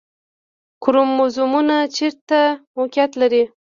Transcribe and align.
کروموزومونه 0.83 1.77
چیرته 1.95 2.41
موقعیت 2.75 3.11
لري؟ 3.21 3.43